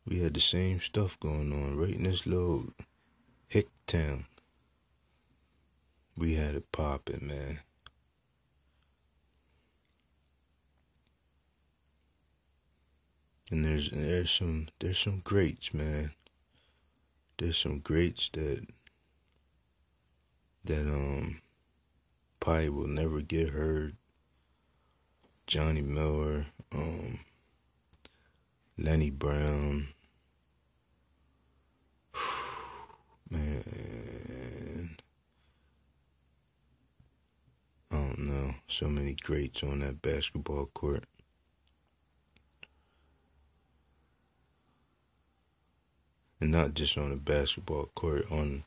[0.07, 2.67] we had the same stuff going on right in this little
[3.47, 4.25] hick town.
[6.17, 7.59] We had it popping, man.
[13.51, 16.11] And there's there's some there's some greats, man.
[17.37, 18.65] There's some greats that
[20.63, 21.41] that um
[22.39, 23.95] probably will never get heard.
[25.45, 27.19] Johnny Miller, um,
[28.77, 29.89] Lenny Brown,
[33.29, 34.97] man.
[37.89, 38.55] I don't know.
[38.67, 41.05] So many greats on that basketball court.
[46.39, 48.63] And not just on the basketball court, on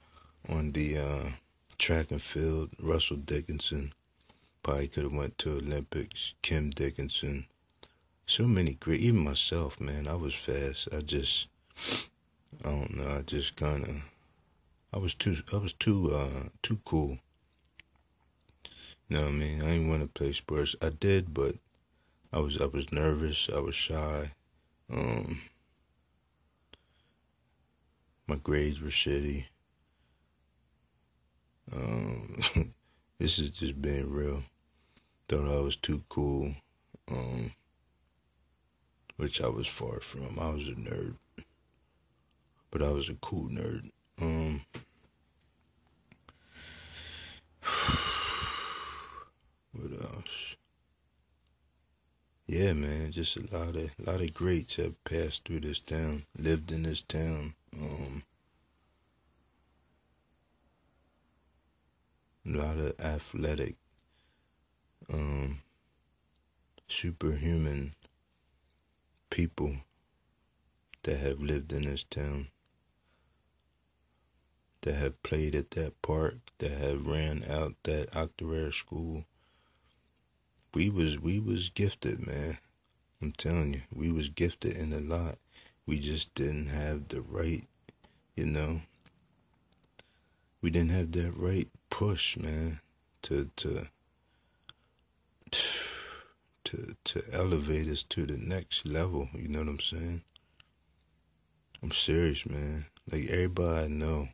[0.49, 1.31] on the uh,
[1.79, 2.71] track and field.
[2.81, 3.93] Russell Dickinson
[4.63, 6.35] probably could have went to Olympics.
[6.43, 7.47] Kim Dickinson,
[8.27, 9.01] so many great.
[9.01, 10.89] Even myself, man, I was fast.
[10.93, 11.49] I just,
[12.65, 13.19] I don't know.
[13.19, 13.97] I just kind of,
[14.93, 17.19] I was too, I was too, uh, too cool.
[19.09, 19.63] You know what I mean?
[19.63, 20.77] I didn't want to play sports.
[20.81, 21.57] I did, but
[22.33, 23.49] I was, I was nervous.
[23.55, 24.33] I was shy.
[24.93, 25.41] Um,
[28.31, 29.45] my grades were shitty.
[31.73, 32.37] Um,
[33.21, 34.45] This is just being real.
[35.29, 36.55] Thought I was too cool.
[37.13, 37.53] Um,
[39.19, 40.39] which I was far from.
[40.41, 41.17] I was a nerd.
[42.71, 43.91] But I was a cool nerd.
[44.19, 44.63] Um
[49.73, 50.57] what else?
[52.47, 56.23] Yeah, man, just a lot of a lot of greats have passed through this town,
[56.39, 57.55] lived in this town.
[57.77, 58.23] Um
[62.47, 63.77] a lot of athletic,
[65.13, 65.61] um,
[66.89, 67.95] superhuman
[69.29, 69.77] people
[71.03, 72.49] that have lived in this town,
[74.83, 79.25] that have played at that park, that have ran out that Octorara school.
[80.75, 82.59] We was we was gifted, man.
[83.21, 85.39] I'm telling you, we was gifted in a lot.
[85.91, 87.65] We just didn't have the right,
[88.37, 88.83] you know.
[90.63, 92.79] We didn't have that right push, man,
[93.23, 93.89] to to
[95.51, 99.31] to to elevate us to the next level.
[99.35, 100.23] You know what I'm saying?
[101.83, 102.87] I'm serious, man.
[103.11, 104.29] Like everybody I know,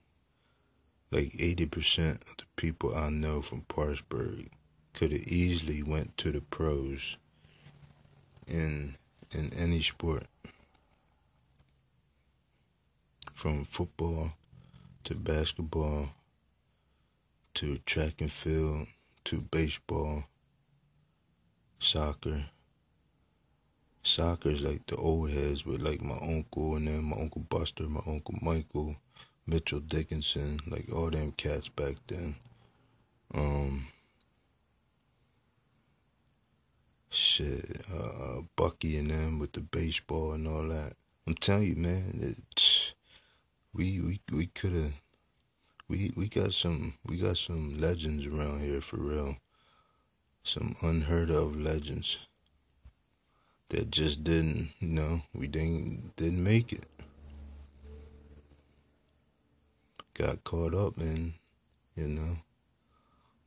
[1.10, 4.50] like eighty percent of the people I know from Parkesburg
[4.92, 7.16] could have easily went to the pros
[8.46, 8.96] in
[9.32, 10.26] in any sport.
[13.36, 14.32] From football
[15.04, 16.08] to basketball
[17.52, 18.86] to track and field
[19.24, 20.24] to baseball,
[21.78, 22.46] soccer.
[24.02, 28.00] Soccer's like the old heads with like my uncle and then my uncle Buster, my
[28.06, 28.96] uncle Michael,
[29.46, 32.36] Mitchell Dickinson, like all them cats back then.
[33.34, 33.88] Um
[37.10, 40.94] shit, uh, Bucky and them with the baseball and all that.
[41.26, 42.94] I'm telling you, man, it,
[43.76, 44.92] we we we could have
[45.88, 49.36] we we got some we got some legends around here for real.
[50.42, 52.20] Some unheard of legends
[53.68, 56.86] that just didn't, you know, we didn't didn't make it.
[60.14, 61.34] Got caught up in,
[61.96, 62.38] you know,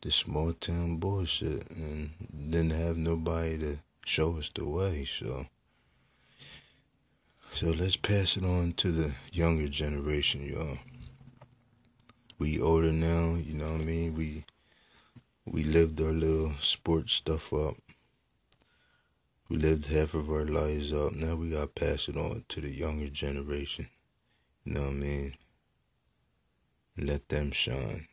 [0.02, 2.12] the small town bullshit and
[2.52, 5.48] didn't have nobody to show us the way, so
[7.52, 10.80] so let's pass it on to the younger generation, y'all
[12.40, 14.16] we older now, you know what I mean?
[14.16, 14.46] We
[15.46, 17.76] we lived our little sports stuff up.
[19.50, 21.12] We lived half of our lives up.
[21.14, 23.90] Now we gotta pass it on to the younger generation.
[24.64, 25.32] You know what I mean?
[26.98, 28.08] Let them shine.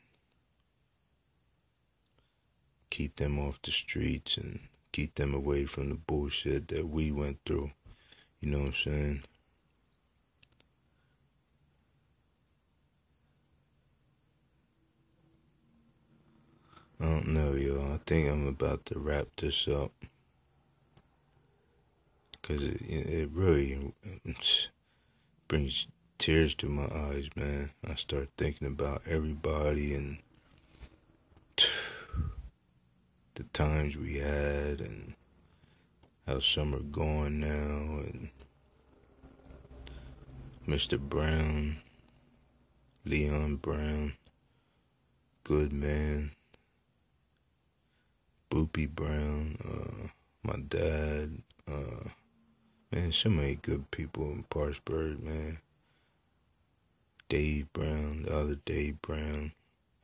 [2.91, 4.61] Keep them off the streets and
[4.91, 7.71] keep them away from the bullshit that we went through.
[8.41, 9.23] You know what I'm saying?
[17.01, 17.93] I don't know, y'all.
[17.93, 19.93] I think I'm about to wrap this up.
[22.33, 23.95] Because it, it really
[25.49, 25.87] brings
[26.19, 27.71] tears to my eyes, man.
[27.87, 30.19] I start thinking about everybody and
[33.35, 35.15] the times we had and
[36.27, 38.31] how summer going now and
[40.67, 40.99] Mr.
[40.99, 41.77] Brown,
[43.05, 44.15] Leon Brown,
[45.45, 46.33] good man.
[48.51, 50.09] Boopy Brown, uh,
[50.43, 52.09] my dad, uh,
[52.91, 55.59] man, so many good people in Parkesburg, man.
[57.29, 59.53] Dave Brown, the other Dave Brown.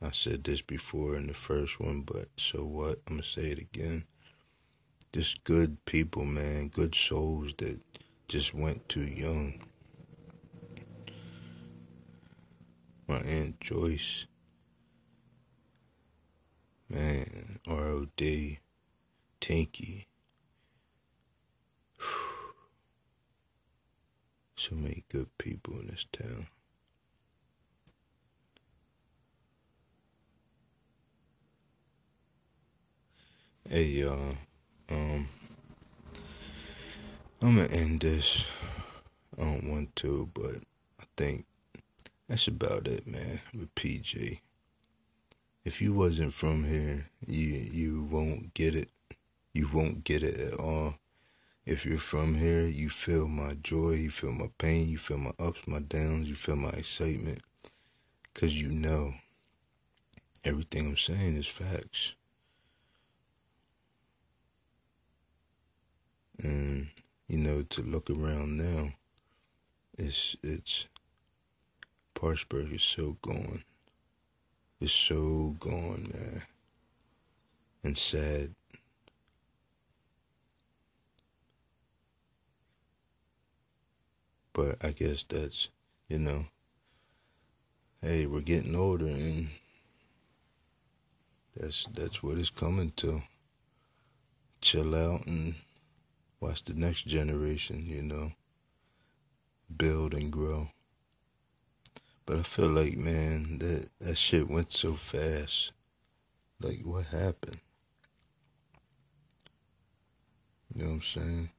[0.01, 2.99] I said this before in the first one, but so what?
[3.07, 4.05] I'm gonna say it again.
[5.13, 7.79] Just good people, man, good souls that
[8.27, 9.61] just went too young.
[13.07, 14.25] My Aunt Joyce,
[16.89, 18.59] Man, R.O.D.
[19.39, 20.07] Tinky.
[24.55, 26.47] So many good people in this town.
[33.67, 34.37] Hey y'all,
[34.89, 35.27] um,
[37.41, 38.45] I'm gonna end this.
[39.37, 40.57] I don't want to, but
[40.99, 41.45] I think
[42.27, 44.39] that's about it, man, with PJ
[45.65, 48.89] if you wasn't from here, you you won't get it.
[49.53, 50.95] You won't get it at all.
[51.65, 55.31] If you're from here, you feel my joy, you feel my pain, you feel my
[55.39, 57.39] ups, my downs, you feel my excitement.
[58.33, 59.13] Cause you know
[60.43, 62.13] everything I'm saying is facts.
[66.41, 66.87] And
[67.27, 68.93] you know, to look around now,
[69.97, 70.85] it's it's
[72.15, 73.63] Parkesburg is so gone
[74.79, 76.43] It's so gone, man.
[77.83, 78.55] and sad.
[84.53, 85.69] But I guess that's,
[86.07, 86.45] you know,
[88.01, 89.49] hey, we're getting older and
[91.55, 93.23] that's that's what it's coming to.
[94.61, 95.55] Chill out and
[96.43, 98.33] watch the next generation, you know,
[99.75, 100.69] build and grow.
[102.25, 105.71] But I feel like, man, that that shit went so fast.
[106.59, 107.59] Like, what happened?
[110.73, 111.49] You know what I'm saying?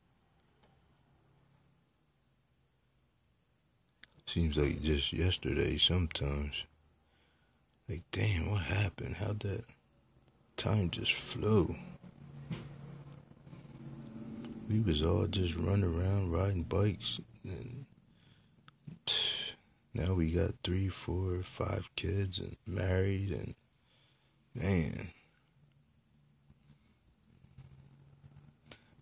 [4.26, 6.64] Seems like just yesterday sometimes.
[7.88, 9.16] Like, damn, what happened?
[9.16, 9.64] How'd that
[10.56, 11.76] time just flew?
[14.68, 17.84] We was all just running around riding bikes and
[19.94, 23.54] now we got three, four, five kids and married and
[24.54, 25.08] man.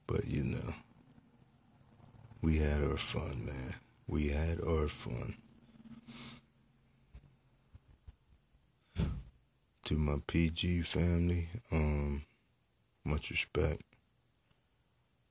[0.06, 0.74] But you know,
[2.40, 3.74] we had our fun, man.
[4.06, 5.36] We had our fun.
[9.86, 12.24] To my PG family, um,
[13.04, 13.82] much respect,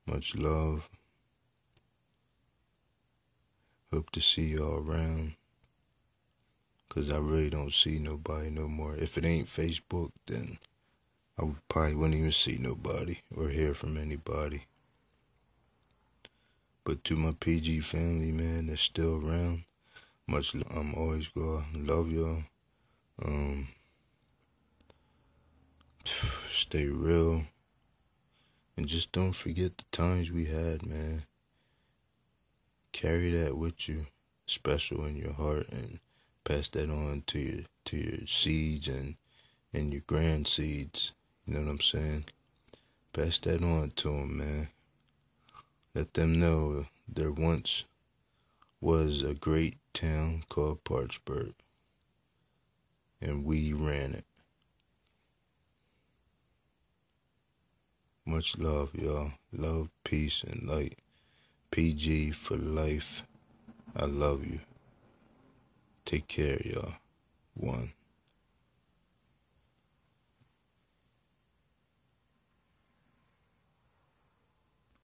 [0.06, 0.88] much love.
[3.92, 5.34] Hope to see y'all around.
[6.88, 8.94] Cause I really don't see nobody no more.
[8.94, 10.58] If it ain't Facebook, then
[11.38, 14.64] I probably wouldn't even see nobody or hear from anybody.
[16.84, 19.64] But to my PG family, man, that's still around,
[20.26, 22.42] much I'm always gonna love y'all.
[23.24, 23.68] Um,
[26.04, 27.44] stay real,
[28.76, 31.24] and just don't forget the times we had, man.
[32.92, 34.06] Carry that with you,
[34.46, 36.00] special in your heart, and
[36.44, 39.16] pass that on to your to your seeds and
[39.72, 41.12] and your grand seeds.
[41.46, 42.24] You know what I'm saying?
[43.12, 44.68] Pass that on to them, man.
[45.94, 47.84] Let them know there once
[48.80, 51.54] was a great town called Parkesburg,
[53.20, 54.24] and we ran it.
[58.24, 59.32] Much love, y'all.
[59.52, 60.96] Love, peace, and light.
[61.72, 63.24] PG for life.
[63.96, 64.60] I love you.
[66.04, 66.94] Take care, y'all.
[67.54, 67.92] One.